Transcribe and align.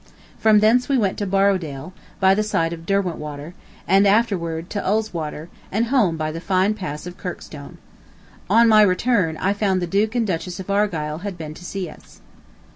From 0.39 0.61
thence 0.61 0.89
we 0.89 0.97
went 0.97 1.19
to 1.19 1.27
Borrowdale, 1.27 1.93
by 2.19 2.33
the 2.33 2.41
side 2.41 2.73
of 2.73 2.87
Derwentwater, 2.87 3.53
and 3.87 4.07
afterward 4.07 4.67
to 4.71 4.81
Ulswater 4.83 5.47
and 5.71 5.85
home 5.89 6.17
by 6.17 6.31
the 6.31 6.41
fine 6.41 6.73
pass 6.73 7.05
of 7.05 7.19
Kirkstone. 7.19 7.77
On 8.49 8.67
my 8.67 8.81
return, 8.81 9.37
I 9.37 9.53
found 9.53 9.79
the 9.79 9.85
Duke 9.85 10.15
and 10.15 10.25
Duchess 10.25 10.59
of 10.59 10.71
Argyle 10.71 11.19
had 11.19 11.37
been 11.37 11.53
to 11.53 11.63
see 11.63 11.87
us. 11.87 12.19